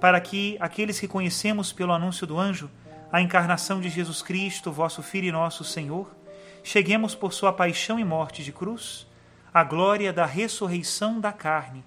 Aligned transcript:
para 0.00 0.20
que 0.20 0.56
aqueles 0.60 1.00
que 1.00 1.08
conhecemos 1.08 1.72
pelo 1.72 1.92
anúncio 1.92 2.26
do 2.26 2.38
anjo 2.38 2.70
a 3.10 3.20
encarnação 3.20 3.80
de 3.80 3.88
Jesus 3.88 4.22
Cristo, 4.22 4.70
vosso 4.70 5.02
Filho 5.02 5.28
e 5.28 5.32
nosso 5.32 5.64
Senhor, 5.64 6.14
cheguemos 6.62 7.14
por 7.14 7.32
sua 7.32 7.52
paixão 7.52 7.98
e 7.98 8.04
morte 8.04 8.44
de 8.44 8.52
cruz 8.52 9.06
à 9.52 9.64
glória 9.64 10.12
da 10.12 10.26
ressurreição 10.26 11.18
da 11.18 11.32
carne, 11.32 11.84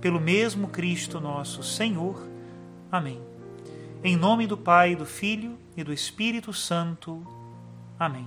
pelo 0.00 0.18
mesmo 0.18 0.68
Cristo 0.68 1.20
nosso 1.20 1.62
Senhor. 1.62 2.26
Amém. 2.90 3.20
Em 4.02 4.16
nome 4.16 4.46
do 4.46 4.56
Pai, 4.56 4.96
do 4.96 5.06
Filho 5.06 5.58
e 5.76 5.84
do 5.84 5.92
Espírito 5.92 6.52
Santo. 6.52 7.24
Amém. 7.98 8.26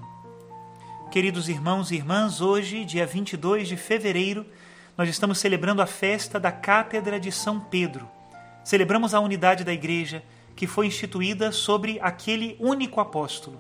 Queridos 1.12 1.50
irmãos 1.50 1.90
e 1.90 1.96
irmãs, 1.96 2.42
hoje, 2.42 2.86
dia 2.86 3.06
22 3.06 3.68
de 3.68 3.78
fevereiro, 3.78 4.46
nós 4.96 5.10
estamos 5.10 5.40
celebrando 5.40 5.82
a 5.82 5.88
festa 5.88 6.40
da 6.40 6.52
Cátedra 6.52 7.20
de 7.20 7.32
São 7.32 7.60
Pedro 7.60 8.17
celebramos 8.68 9.14
a 9.14 9.22
unidade 9.22 9.64
da 9.64 9.72
Igreja 9.72 10.22
que 10.54 10.68
foi 10.68 10.88
instituída 10.88 11.54
sobre 11.54 12.00
aquele 12.02 12.58
único 12.60 13.00
apóstolo, 13.00 13.58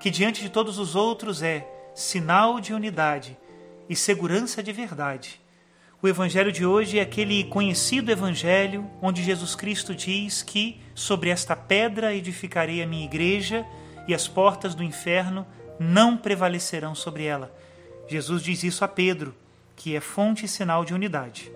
que 0.00 0.08
diante 0.08 0.40
de 0.40 0.48
todos 0.48 0.78
os 0.78 0.94
outros 0.96 1.42
é 1.42 1.68
sinal 1.94 2.58
de 2.58 2.72
unidade 2.72 3.36
e 3.86 3.94
segurança 3.94 4.62
de 4.62 4.72
verdade. 4.72 5.38
O 6.00 6.08
evangelho 6.08 6.50
de 6.50 6.64
hoje 6.64 6.98
é 6.98 7.02
aquele 7.02 7.44
conhecido 7.44 8.10
evangelho 8.10 8.90
onde 9.02 9.22
Jesus 9.22 9.54
Cristo 9.54 9.94
diz 9.94 10.42
que 10.42 10.80
sobre 10.94 11.28
esta 11.28 11.54
pedra 11.54 12.14
edificarei 12.14 12.82
a 12.82 12.86
minha 12.86 13.04
igreja 13.04 13.66
e 14.08 14.14
as 14.14 14.26
portas 14.26 14.74
do 14.74 14.82
inferno 14.82 15.46
não 15.78 16.16
prevalecerão 16.16 16.94
sobre 16.94 17.24
ela. 17.24 17.54
Jesus 18.08 18.42
diz 18.42 18.64
isso 18.64 18.82
a 18.82 18.88
Pedro, 18.88 19.34
que 19.76 19.94
é 19.94 20.00
fonte 20.00 20.46
e 20.46 20.48
sinal 20.48 20.82
de 20.82 20.94
unidade 20.94 21.52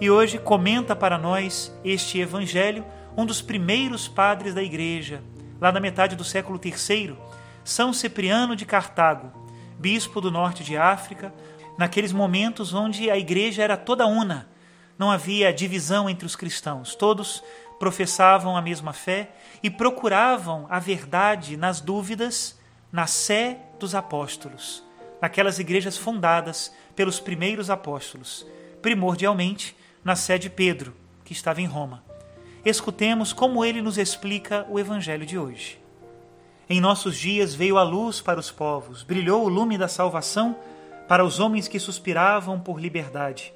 e 0.00 0.10
hoje 0.10 0.38
comenta 0.38 0.94
para 0.94 1.16
nós 1.16 1.74
este 1.84 2.18
evangelho 2.20 2.84
um 3.16 3.24
dos 3.24 3.40
primeiros 3.40 4.06
padres 4.06 4.52
da 4.52 4.62
igreja, 4.62 5.22
lá 5.58 5.72
na 5.72 5.80
metade 5.80 6.14
do 6.14 6.24
século 6.24 6.60
III, 6.62 7.16
São 7.64 7.92
Cipriano 7.92 8.54
de 8.54 8.66
Cartago, 8.66 9.32
bispo 9.78 10.20
do 10.20 10.30
norte 10.30 10.62
de 10.62 10.76
África, 10.76 11.32
naqueles 11.78 12.12
momentos 12.12 12.74
onde 12.74 13.10
a 13.10 13.16
igreja 13.16 13.62
era 13.62 13.76
toda 13.76 14.06
una, 14.06 14.48
não 14.98 15.10
havia 15.10 15.52
divisão 15.52 16.10
entre 16.10 16.26
os 16.26 16.36
cristãos, 16.36 16.94
todos 16.94 17.42
professavam 17.78 18.56
a 18.56 18.62
mesma 18.62 18.92
fé 18.92 19.30
e 19.62 19.70
procuravam 19.70 20.66
a 20.68 20.78
verdade 20.78 21.56
nas 21.56 21.80
dúvidas, 21.80 22.58
na 22.92 23.06
sé 23.06 23.58
dos 23.78 23.94
apóstolos, 23.94 24.82
naquelas 25.20 25.58
igrejas 25.58 25.96
fundadas 25.96 26.74
pelos 26.94 27.18
primeiros 27.18 27.68
apóstolos, 27.70 28.46
primordialmente 28.80 29.74
na 30.06 30.14
sede 30.14 30.48
Pedro, 30.48 30.94
que 31.24 31.32
estava 31.32 31.60
em 31.60 31.66
Roma. 31.66 32.00
Escutemos 32.64 33.32
como 33.32 33.64
ele 33.64 33.82
nos 33.82 33.98
explica 33.98 34.64
o 34.70 34.78
evangelho 34.78 35.26
de 35.26 35.36
hoje. 35.36 35.80
Em 36.70 36.80
nossos 36.80 37.16
dias 37.16 37.56
veio 37.56 37.76
a 37.76 37.82
luz 37.82 38.20
para 38.20 38.38
os 38.38 38.48
povos, 38.48 39.02
brilhou 39.02 39.44
o 39.44 39.48
lume 39.48 39.76
da 39.76 39.88
salvação 39.88 40.54
para 41.08 41.24
os 41.24 41.40
homens 41.40 41.66
que 41.66 41.80
suspiravam 41.80 42.60
por 42.60 42.80
liberdade. 42.80 43.52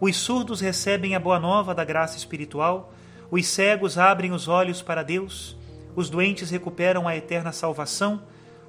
Os 0.00 0.16
surdos 0.16 0.60
recebem 0.60 1.14
a 1.14 1.20
boa 1.20 1.38
nova 1.38 1.72
da 1.72 1.84
graça 1.84 2.16
espiritual, 2.16 2.92
os 3.30 3.46
cegos 3.46 3.96
abrem 3.96 4.32
os 4.32 4.48
olhos 4.48 4.82
para 4.82 5.04
Deus, 5.04 5.56
os 5.94 6.10
doentes 6.10 6.50
recuperam 6.50 7.06
a 7.06 7.16
eterna 7.16 7.52
salvação, 7.52 8.20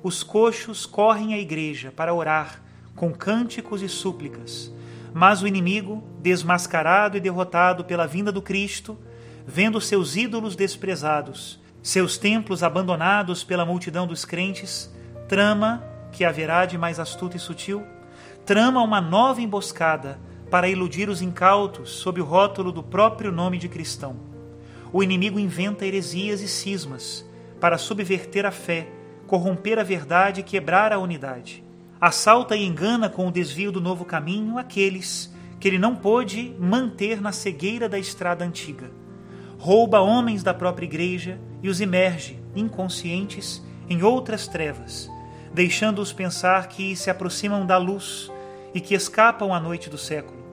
os 0.04 0.22
coxos 0.22 0.86
correm 0.86 1.34
à 1.34 1.40
igreja 1.40 1.92
para 1.92 2.14
orar 2.14 2.62
com 2.96 3.12
cânticos 3.12 3.82
e 3.82 3.90
súplicas. 3.90 4.72
Mas 5.14 5.44
o 5.44 5.48
inimigo, 5.48 6.04
desmascarado 6.20 7.16
e 7.16 7.20
derrotado 7.20 7.86
pela 7.86 8.08
vinda 8.08 8.32
do 8.32 8.42
Cristo, 8.42 8.98
vendo 9.46 9.80
seus 9.80 10.16
ídolos 10.16 10.56
desprezados, 10.56 11.62
seus 11.84 12.18
templos 12.18 12.64
abandonados 12.64 13.44
pela 13.44 13.66
multidão 13.66 14.08
dos 14.08 14.26
crentes, 14.26 14.92
trama, 15.28 15.84
que 16.12 16.26
haverá 16.26 16.66
de 16.66 16.78
mais 16.78 17.00
astuta 17.00 17.38
e 17.38 17.40
sutil, 17.40 17.84
trama 18.46 18.82
uma 18.82 19.00
nova 19.00 19.42
emboscada 19.42 20.20
para 20.50 20.68
iludir 20.68 21.10
os 21.10 21.22
incautos 21.22 21.92
sob 21.92 22.20
o 22.20 22.26
rótulo 22.26 22.72
do 22.72 22.82
próprio 22.82 23.32
nome 23.32 23.58
de 23.58 23.70
cristão. 23.70 24.16
O 24.92 25.04
inimigo 25.04 25.40
inventa 25.40 25.86
heresias 25.86 26.42
e 26.42 26.48
cismas 26.48 27.26
para 27.60 27.78
subverter 27.78 28.46
a 28.46 28.52
fé, 28.52 28.88
corromper 29.28 29.80
a 29.80 29.84
verdade 29.84 30.42
e 30.42 30.44
quebrar 30.44 30.92
a 30.92 31.00
unidade 31.00 31.64
assalta 32.06 32.54
e 32.54 32.66
engana 32.66 33.08
com 33.08 33.30
o 33.30 33.32
desvio 33.32 33.72
do 33.72 33.80
novo 33.80 34.04
caminho 34.04 34.58
aqueles 34.58 35.34
que 35.58 35.70
ele 35.70 35.80
não 35.80 35.96
pôde 35.96 36.54
manter 36.60 37.22
na 37.22 37.32
cegueira 37.32 37.88
da 37.88 37.98
estrada 37.98 38.44
antiga. 38.44 38.92
Rouba 39.58 40.02
homens 40.02 40.44
da 40.44 40.54
própria 40.54 40.86
igreja 40.86 41.40
e 41.62 41.70
os 41.70 41.80
imerge, 41.80 42.38
inconscientes, 42.54 43.64
em 43.90 44.04
outras 44.04 44.50
trevas, 44.50 45.10
deixando-os 45.54 46.12
pensar 46.12 46.68
que 46.68 46.94
se 46.94 47.10
aproximam 47.10 47.66
da 47.66 47.78
luz 47.78 48.30
e 48.74 48.82
que 48.82 48.96
escapam 48.96 49.54
à 49.54 49.60
noite 49.62 49.90
do 49.90 49.98
século. 49.98 50.44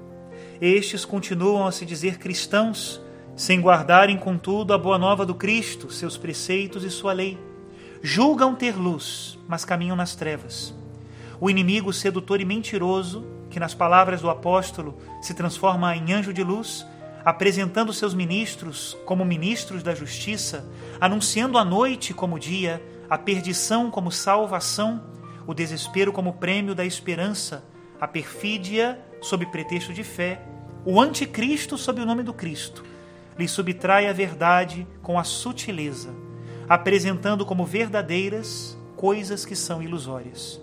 Estes 0.60 1.04
continuam 1.04 1.66
a 1.66 1.72
se 1.72 1.84
dizer 1.84 2.18
cristãos, 2.18 3.02
sem 3.34 3.60
guardarem, 3.60 4.16
contudo, 4.16 4.72
a 4.72 4.78
boa 4.78 4.98
nova 4.98 5.26
do 5.26 5.34
Cristo, 5.34 5.90
seus 5.90 6.16
preceitos 6.16 6.84
e 6.84 6.90
sua 6.90 7.12
lei. 7.12 7.36
Julgam 8.00 8.54
ter 8.54 8.76
luz, 8.76 9.36
mas 9.48 9.64
caminham 9.64 9.96
nas 9.96 10.14
trevas 10.14 10.78
o 11.40 11.48
inimigo 11.48 11.92
sedutor 11.92 12.40
e 12.40 12.44
mentiroso, 12.44 13.24
que 13.48 13.58
nas 13.58 13.74
palavras 13.74 14.20
do 14.20 14.28
apóstolo 14.28 14.98
se 15.22 15.32
transforma 15.32 15.96
em 15.96 16.12
anjo 16.12 16.32
de 16.32 16.44
luz, 16.44 16.86
apresentando 17.24 17.92
seus 17.92 18.14
ministros 18.14 18.96
como 19.06 19.24
ministros 19.24 19.82
da 19.82 19.94
justiça, 19.94 20.68
anunciando 21.00 21.58
a 21.58 21.64
noite 21.64 22.12
como 22.12 22.38
dia, 22.38 22.82
a 23.08 23.16
perdição 23.16 23.90
como 23.90 24.12
salvação, 24.12 25.02
o 25.46 25.54
desespero 25.54 26.12
como 26.12 26.34
prêmio 26.34 26.74
da 26.74 26.84
esperança, 26.84 27.64
a 28.00 28.06
perfídia 28.06 29.00
sob 29.20 29.46
pretexto 29.46 29.92
de 29.92 30.04
fé, 30.04 30.42
o 30.84 31.00
anticristo 31.00 31.76
sob 31.76 32.00
o 32.00 32.06
nome 32.06 32.22
do 32.22 32.32
Cristo, 32.32 32.84
lhe 33.38 33.48
subtrai 33.48 34.06
a 34.06 34.12
verdade 34.12 34.86
com 35.02 35.18
a 35.18 35.24
sutileza, 35.24 36.10
apresentando 36.68 37.44
como 37.44 37.64
verdadeiras 37.64 38.78
coisas 38.96 39.44
que 39.44 39.56
são 39.56 39.82
ilusórias. 39.82 40.60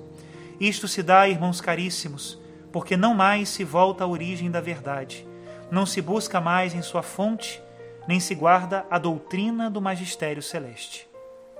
Isto 0.59 0.88
se 0.88 1.04
dá, 1.04 1.27
irmãos 1.27 1.62
caríssimos, 1.62 2.39
porque 2.71 2.98
não 2.98 3.13
mais 3.13 3.50
se 3.50 3.63
volta 3.63 4.04
à 4.04 4.07
origem 4.07 4.50
da 4.50 4.59
verdade, 4.59 5.27
não 5.69 5.86
se 5.86 6.01
busca 6.01 6.42
mais 6.42 6.74
em 6.74 6.81
sua 6.81 7.04
fonte, 7.04 7.62
nem 8.07 8.19
se 8.19 8.33
guarda 8.33 8.86
a 8.89 8.98
doutrina 8.98 9.69
do 9.69 9.81
magistério 9.81 10.42
celeste. 10.42 11.07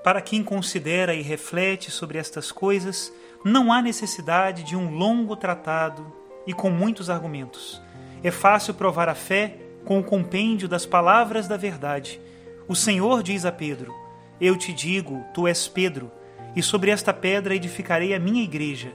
Para 0.02 0.22
quem 0.22 0.42
considera 0.42 1.14
e 1.14 1.22
reflete 1.22 1.90
sobre 1.90 2.18
estas 2.18 2.50
coisas, 2.50 3.12
não 3.44 3.72
há 3.72 3.82
necessidade 3.82 4.62
de 4.62 4.74
um 4.74 4.90
longo 4.96 5.36
tratado 5.36 6.12
e 6.46 6.52
com 6.52 6.70
muitos 6.70 7.10
argumentos. 7.10 7.80
É 8.22 8.30
fácil 8.30 8.74
provar 8.74 9.08
a 9.08 9.14
fé 9.14 9.56
com 9.84 9.98
o 9.98 10.04
compêndio 10.04 10.68
das 10.68 10.86
palavras 10.86 11.46
da 11.46 11.56
verdade. 11.56 12.20
O 12.66 12.74
Senhor 12.74 13.22
diz 13.22 13.44
a 13.44 13.52
Pedro: 13.52 13.94
Eu 14.40 14.56
te 14.56 14.72
digo, 14.72 15.24
tu 15.34 15.46
és 15.46 15.68
Pedro, 15.68 16.10
e 16.54 16.62
sobre 16.62 16.90
esta 16.90 17.12
pedra 17.12 17.54
edificarei 17.54 18.14
a 18.14 18.18
minha 18.18 18.42
igreja, 18.42 18.92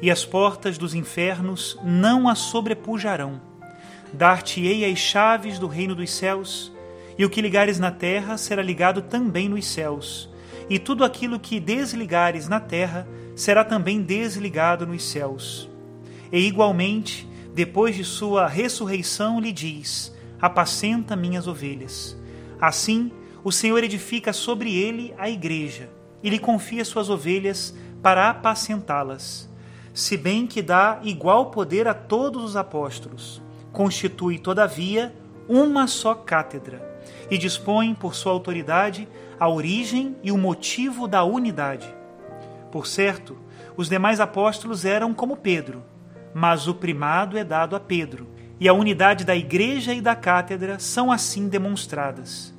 e 0.00 0.10
as 0.10 0.24
portas 0.24 0.76
dos 0.78 0.94
infernos 0.94 1.78
não 1.82 2.28
a 2.28 2.34
sobrepujarão. 2.34 3.40
Dar-te-ei 4.12 4.90
as 4.90 4.98
chaves 4.98 5.58
do 5.58 5.66
reino 5.66 5.94
dos 5.94 6.10
céus, 6.10 6.72
e 7.18 7.24
o 7.24 7.30
que 7.30 7.40
ligares 7.40 7.78
na 7.78 7.90
terra 7.90 8.36
será 8.36 8.62
ligado 8.62 9.02
também 9.02 9.48
nos 9.48 9.66
céus, 9.66 10.28
e 10.68 10.78
tudo 10.78 11.04
aquilo 11.04 11.38
que 11.38 11.60
desligares 11.60 12.48
na 12.48 12.60
terra 12.60 13.06
será 13.36 13.64
também 13.64 14.02
desligado 14.02 14.86
nos 14.86 15.04
céus. 15.04 15.68
E 16.30 16.38
igualmente, 16.38 17.28
depois 17.54 17.94
de 17.94 18.04
sua 18.04 18.46
ressurreição, 18.46 19.38
lhe 19.38 19.52
diz: 19.52 20.14
Apacenta 20.40 21.14
minhas 21.14 21.46
ovelhas. 21.46 22.16
Assim, 22.60 23.12
o 23.44 23.52
Senhor 23.52 23.82
edifica 23.84 24.32
sobre 24.32 24.74
ele 24.74 25.14
a 25.18 25.28
igreja 25.28 25.90
e 26.22 26.30
lhe 26.30 26.38
confia 26.38 26.84
suas 26.84 27.10
ovelhas 27.10 27.74
para 28.02 28.30
apacentá-las. 28.30 29.48
Se 29.94 30.16
bem 30.16 30.46
que 30.46 30.62
dá 30.62 31.00
igual 31.02 31.50
poder 31.50 31.86
a 31.86 31.94
todos 31.94 32.42
os 32.42 32.56
apóstolos, 32.56 33.42
constitui, 33.72 34.38
todavia, 34.38 35.14
uma 35.48 35.86
só 35.86 36.14
cátedra 36.14 36.92
e 37.30 37.38
dispõe, 37.38 37.94
por 37.94 38.14
sua 38.14 38.32
autoridade, 38.32 39.08
a 39.38 39.48
origem 39.48 40.16
e 40.22 40.30
o 40.30 40.38
motivo 40.38 41.08
da 41.08 41.24
unidade. 41.24 41.92
Por 42.70 42.86
certo, 42.86 43.36
os 43.76 43.88
demais 43.88 44.20
apóstolos 44.20 44.84
eram 44.84 45.12
como 45.12 45.36
Pedro, 45.36 45.82
mas 46.34 46.68
o 46.68 46.74
primado 46.74 47.36
é 47.36 47.44
dado 47.44 47.76
a 47.76 47.80
Pedro, 47.80 48.28
e 48.60 48.68
a 48.68 48.72
unidade 48.72 49.24
da 49.24 49.34
igreja 49.34 49.92
e 49.92 50.00
da 50.00 50.14
cátedra 50.14 50.78
são 50.78 51.10
assim 51.10 51.48
demonstradas. 51.48 52.54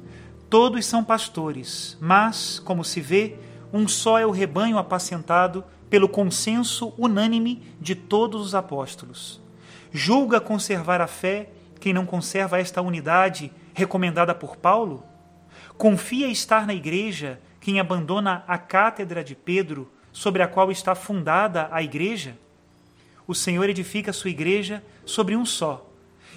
Todos 0.49 0.85
são 0.85 1.03
pastores, 1.03 1.97
mas, 2.01 2.59
como 2.59 2.83
se 2.83 2.99
vê, 2.99 3.37
um 3.73 3.87
só 3.87 4.19
é 4.19 4.25
o 4.25 4.31
rebanho 4.31 4.77
apacentado 4.77 5.63
pelo 5.89 6.07
consenso 6.07 6.93
unânime 6.97 7.63
de 7.81 7.95
todos 7.95 8.45
os 8.45 8.55
apóstolos. 8.55 9.41
Julga 9.91 10.39
conservar 10.39 11.01
a 11.01 11.07
fé 11.07 11.49
quem 11.79 11.91
não 11.91 12.05
conserva 12.05 12.59
esta 12.59 12.81
unidade 12.81 13.51
recomendada 13.73 14.33
por 14.33 14.55
Paulo? 14.55 15.03
Confia 15.77 16.27
estar 16.27 16.67
na 16.67 16.73
igreja 16.73 17.39
quem 17.59 17.79
abandona 17.79 18.43
a 18.47 18.57
cátedra 18.57 19.23
de 19.23 19.35
Pedro, 19.35 19.89
sobre 20.11 20.43
a 20.43 20.47
qual 20.47 20.69
está 20.69 20.93
fundada 20.93 21.69
a 21.71 21.81
igreja? 21.81 22.37
O 23.25 23.33
Senhor 23.33 23.69
edifica 23.69 24.11
a 24.11 24.13
sua 24.13 24.29
igreja 24.29 24.83
sobre 25.05 25.35
um 25.35 25.45
só. 25.45 25.89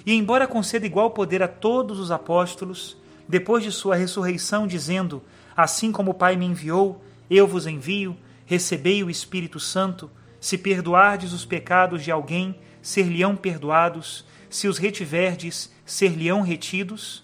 E, 0.05 0.13
embora 0.13 0.47
conceda 0.47 0.85
igual 0.85 1.11
poder 1.11 1.43
a 1.43 1.47
todos 1.47 1.99
os 1.99 2.11
apóstolos, 2.11 2.97
depois 3.27 3.61
de 3.61 3.73
sua 3.73 3.95
ressurreição, 3.95 4.65
dizendo: 4.65 5.21
Assim 5.55 5.91
como 5.91 6.11
o 6.11 6.13
Pai 6.13 6.37
me 6.37 6.45
enviou, 6.45 7.01
eu 7.29 7.45
vos 7.45 7.67
envio, 7.67 8.15
recebei 8.45 9.03
o 9.03 9.09
Espírito 9.09 9.59
Santo. 9.59 10.09
Se 10.39 10.57
perdoardes 10.57 11.33
os 11.33 11.45
pecados 11.45 12.03
de 12.03 12.11
alguém, 12.11 12.57
ser-lhe-ão 12.81 13.35
perdoados. 13.35 14.25
Se 14.49 14.67
os 14.67 14.77
retiverdes, 14.77 15.73
ser-lhe-ão 15.85 16.41
retidos. 16.41 17.23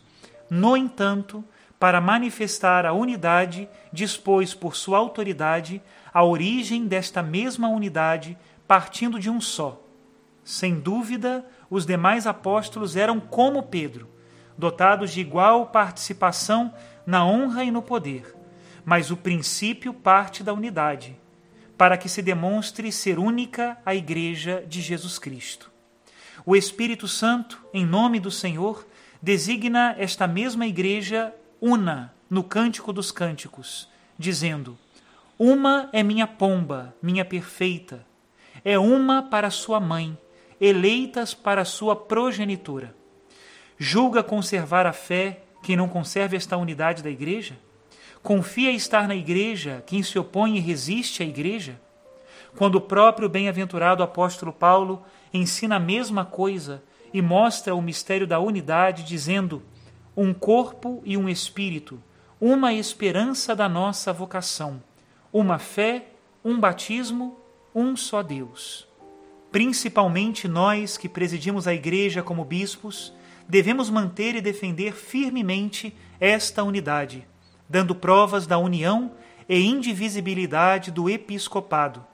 No 0.50 0.76
entanto, 0.76 1.44
para 1.80 2.02
manifestar 2.02 2.86
a 2.86 2.94
unidade, 2.94 3.70
dispôs 3.92 4.54
por 4.54 4.76
sua 4.76 4.98
autoridade 4.98 5.82
a 6.14 6.24
origem 6.24 6.86
desta 6.86 7.24
mesma 7.24 7.70
unidade, 7.70 8.38
partindo 8.68 9.20
de 9.20 9.30
um 9.30 9.40
só. 9.40 9.82
Sem 10.44 10.80
dúvida, 10.80 11.46
os 11.70 11.86
demais 11.86 12.28
apóstolos 12.28 12.98
eram 12.98 13.20
como 13.20 13.64
Pedro, 13.64 14.10
dotados 14.58 15.12
de 15.12 15.22
igual 15.22 15.68
participação 15.68 16.74
na 17.06 17.26
honra 17.26 17.64
e 17.64 17.72
no 17.72 17.82
poder 17.82 18.43
mas 18.86 19.12
o 19.12 19.18
princípio 19.18 19.94
parte 19.94 20.44
da 20.44 20.54
unidade, 20.54 21.16
para 21.78 21.98
que 21.98 22.10
se 22.10 22.22
demonstre 22.22 22.92
ser 22.92 23.18
única 23.18 23.78
a 23.86 23.96
Igreja 23.96 24.64
de 24.68 24.82
Jesus 24.82 25.18
Cristo. 25.18 25.72
O 26.46 26.56
Espírito 26.56 27.08
Santo, 27.08 27.62
em 27.74 27.86
nome 27.86 28.20
do 28.20 28.30
Senhor, 28.30 28.86
designa 29.22 29.96
esta 29.98 30.28
mesma 30.28 30.68
Igreja 30.68 31.34
una 31.62 32.14
no 32.30 32.44
Cântico 32.44 32.92
dos 32.92 33.12
Cânticos, 33.12 33.90
dizendo: 34.18 34.78
Uma 35.40 35.90
é 35.94 36.04
minha 36.04 36.28
pomba, 36.28 36.94
minha 37.02 37.24
perfeita, 37.24 38.06
é 38.66 38.78
uma 38.78 39.24
para 39.24 39.50
sua 39.50 39.80
mãe, 39.80 40.18
eleitas 40.60 41.34
para 41.34 41.64
sua 41.64 41.96
progenitora. 41.96 42.96
Julga 43.78 44.22
conservar 44.22 44.86
a 44.86 44.94
fé 44.94 45.44
quem 45.64 45.78
não 45.78 45.88
conserve 45.88 46.36
esta 46.36 46.58
unidade 46.58 47.02
da 47.02 47.10
Igreja? 47.10 47.58
Confia 48.24 48.72
estar 48.72 49.06
na 49.06 49.18
igreja 49.18 49.84
quem 49.86 50.02
se 50.02 50.18
opõe 50.18 50.56
e 50.56 50.62
resiste 50.62 51.22
à 51.22 51.26
igreja? 51.26 51.78
Quando 52.56 52.76
o 52.76 52.82
próprio 52.82 53.28
bem-aventurado 53.28 54.02
apóstolo 54.02 54.54
Paulo 54.54 55.04
ensina 55.34 55.76
a 55.76 55.80
mesma 55.80 56.24
coisa 56.24 56.82
e 57.14 57.22
mostra 57.22 57.76
o 57.76 57.82
mistério 57.82 58.26
da 58.26 58.40
unidade, 58.40 59.04
dizendo: 59.04 59.62
um 60.16 60.34
corpo 60.34 61.02
e 61.04 61.18
um 61.18 61.28
espírito, 61.28 62.02
uma 62.40 62.72
esperança 62.72 63.54
da 63.54 63.68
nossa 63.68 64.14
vocação, 64.14 64.82
uma 65.34 65.60
fé, 65.60 66.06
um 66.46 66.58
batismo, 66.58 67.38
um 67.76 67.94
só 67.98 68.24
Deus. 68.24 68.88
Principalmente 69.52 70.48
nós 70.48 70.98
que 70.98 71.10
presidimos 71.10 71.68
a 71.68 71.74
Igreja 71.74 72.24
como 72.24 72.46
bispos, 72.46 73.12
devemos 73.50 73.90
manter 73.90 74.34
e 74.34 74.40
defender 74.40 74.94
firmemente 74.94 75.94
esta 76.22 76.64
unidade 76.64 77.28
dando 77.68 77.96
provas 77.96 78.46
da 78.46 78.58
união 78.58 79.12
e 79.48 79.60
indivisibilidade 79.66 80.92
do 80.92 81.10
episcopado. 81.10 82.06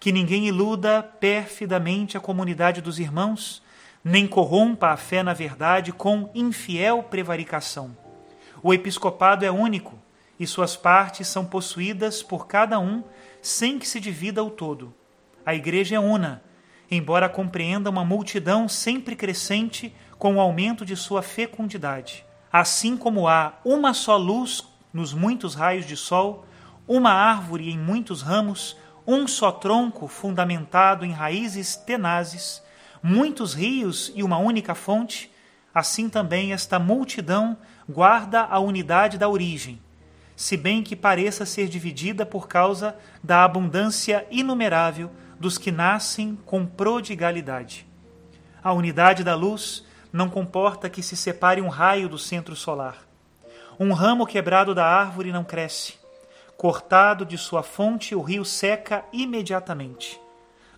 Que 0.00 0.12
ninguém 0.12 0.46
iluda 0.46 1.02
perfidamente 1.02 2.16
a 2.16 2.20
comunidade 2.20 2.80
dos 2.80 2.98
irmãos, 2.98 3.62
nem 4.04 4.26
corrompa 4.26 4.88
a 4.88 4.96
fé 4.96 5.22
na 5.22 5.32
verdade 5.32 5.92
com 5.92 6.30
infiel 6.34 7.02
prevaricação. 7.02 7.96
O 8.62 8.72
episcopado 8.72 9.44
é 9.44 9.50
único 9.50 9.98
e 10.38 10.46
suas 10.46 10.76
partes 10.76 11.28
são 11.28 11.44
possuídas 11.44 12.22
por 12.22 12.46
cada 12.46 12.78
um 12.78 13.02
sem 13.42 13.78
que 13.78 13.88
se 13.88 14.00
divida 14.00 14.42
o 14.42 14.50
todo. 14.50 14.94
A 15.44 15.54
igreja 15.54 15.96
é 15.96 16.00
una, 16.00 16.42
embora 16.90 17.28
compreenda 17.28 17.90
uma 17.90 18.04
multidão 18.04 18.68
sempre 18.68 19.16
crescente 19.16 19.94
com 20.18 20.36
o 20.36 20.40
aumento 20.40 20.84
de 20.84 20.96
sua 20.96 21.22
fecundidade. 21.22 22.24
Assim 22.52 22.96
como 22.96 23.28
há 23.28 23.54
uma 23.64 23.94
só 23.94 24.16
luz 24.16 24.66
nos 24.92 25.12
muitos 25.12 25.54
raios 25.54 25.86
de 25.86 25.96
sol, 25.96 26.46
uma 26.86 27.12
árvore 27.12 27.70
em 27.70 27.78
muitos 27.78 28.22
ramos, 28.22 28.76
um 29.06 29.26
só 29.26 29.50
tronco 29.50 30.08
fundamentado 30.08 31.04
em 31.04 31.12
raízes 31.12 31.76
tenazes, 31.76 32.62
muitos 33.02 33.54
rios 33.54 34.12
e 34.14 34.22
uma 34.22 34.38
única 34.38 34.74
fonte, 34.74 35.30
assim 35.74 36.08
também 36.08 36.52
esta 36.52 36.78
multidão 36.78 37.56
guarda 37.88 38.42
a 38.42 38.58
unidade 38.58 39.16
da 39.16 39.28
origem, 39.28 39.80
se 40.36 40.56
bem 40.56 40.82
que 40.82 40.94
pareça 40.94 41.46
ser 41.46 41.68
dividida 41.68 42.26
por 42.26 42.48
causa 42.48 42.96
da 43.22 43.44
abundância 43.44 44.26
inumerável 44.30 45.10
dos 45.38 45.56
que 45.56 45.70
nascem 45.70 46.38
com 46.44 46.66
prodigalidade. 46.66 47.86
A 48.62 48.72
unidade 48.72 49.22
da 49.22 49.34
luz 49.34 49.84
não 50.12 50.28
comporta 50.28 50.90
que 50.90 51.02
se 51.02 51.16
separe 51.16 51.60
um 51.60 51.68
raio 51.68 52.08
do 52.08 52.18
centro 52.18 52.56
solar. 52.56 52.98
Um 53.80 53.92
ramo 53.92 54.26
quebrado 54.26 54.74
da 54.74 54.84
árvore 54.84 55.30
não 55.30 55.44
cresce. 55.44 55.94
Cortado 56.56 57.24
de 57.24 57.38
sua 57.38 57.62
fonte, 57.62 58.12
o 58.12 58.20
rio 58.20 58.44
seca 58.44 59.04
imediatamente. 59.12 60.20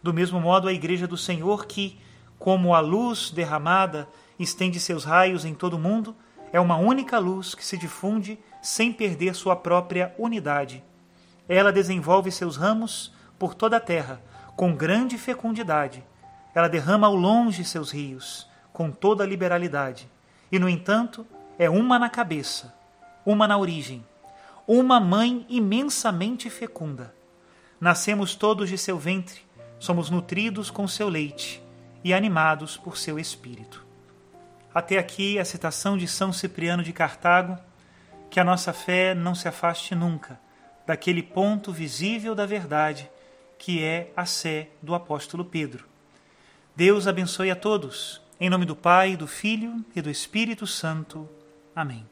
Do 0.02 0.12
mesmo 0.12 0.38
modo, 0.38 0.68
a 0.68 0.72
Igreja 0.72 1.06
do 1.06 1.16
Senhor, 1.16 1.64
que, 1.64 1.98
como 2.38 2.74
a 2.74 2.80
luz 2.80 3.30
derramada, 3.30 4.06
estende 4.38 4.78
seus 4.78 5.04
raios 5.04 5.46
em 5.46 5.54
todo 5.54 5.74
o 5.74 5.78
mundo, 5.78 6.14
é 6.52 6.60
uma 6.60 6.76
única 6.76 7.18
luz 7.18 7.54
que 7.54 7.64
se 7.64 7.78
difunde 7.78 8.38
sem 8.60 8.92
perder 8.92 9.34
sua 9.34 9.56
própria 9.56 10.14
unidade. 10.18 10.84
Ela 11.48 11.72
desenvolve 11.72 12.30
seus 12.30 12.58
ramos 12.58 13.14
por 13.38 13.54
toda 13.54 13.78
a 13.78 13.80
terra, 13.80 14.20
com 14.54 14.74
grande 14.74 15.16
fecundidade. 15.16 16.04
Ela 16.54 16.68
derrama 16.68 17.06
ao 17.06 17.14
longe 17.14 17.64
seus 17.64 17.90
rios, 17.90 18.46
com 18.74 18.90
toda 18.90 19.24
a 19.24 19.26
liberalidade. 19.26 20.06
E, 20.52 20.58
no 20.58 20.68
entanto, 20.68 21.26
é 21.58 21.70
uma 21.70 21.98
na 21.98 22.10
cabeça, 22.10 22.78
uma 23.24 23.46
na 23.46 23.56
origem, 23.58 24.04
uma 24.66 25.00
mãe 25.00 25.44
imensamente 25.48 26.48
fecunda. 26.48 27.14
Nascemos 27.80 28.34
todos 28.34 28.68
de 28.68 28.78
seu 28.78 28.98
ventre, 28.98 29.40
somos 29.78 30.10
nutridos 30.10 30.70
com 30.70 30.86
seu 30.86 31.08
leite 31.08 31.62
e 32.04 32.12
animados 32.12 32.76
por 32.76 32.96
seu 32.96 33.18
espírito. 33.18 33.84
Até 34.72 34.98
aqui 34.98 35.38
a 35.38 35.44
citação 35.44 35.96
de 35.98 36.06
São 36.06 36.32
Cipriano 36.32 36.82
de 36.82 36.92
Cartago, 36.92 37.58
que 38.30 38.38
a 38.38 38.44
nossa 38.44 38.72
fé 38.72 39.14
não 39.14 39.34
se 39.34 39.48
afaste 39.48 39.94
nunca 39.94 40.38
daquele 40.86 41.22
ponto 41.22 41.72
visível 41.72 42.34
da 42.34 42.46
verdade 42.46 43.10
que 43.58 43.84
é 43.84 44.10
a 44.16 44.24
sé 44.24 44.70
do 44.82 44.94
apóstolo 44.94 45.44
Pedro. 45.44 45.86
Deus 46.74 47.06
abençoe 47.06 47.50
a 47.50 47.56
todos. 47.56 48.20
Em 48.40 48.48
nome 48.48 48.64
do 48.64 48.74
Pai, 48.74 49.16
do 49.16 49.26
Filho 49.26 49.84
e 49.94 50.00
do 50.00 50.08
Espírito 50.08 50.66
Santo. 50.66 51.28
Amém. 51.76 52.06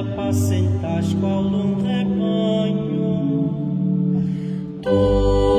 Apacentas 0.00 1.12
qual 1.14 1.42
um 1.42 1.82
rebanho. 1.82 3.42
Tu 4.80 5.51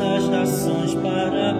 as 0.00 0.28
nações 0.28 0.94
para 0.94 1.59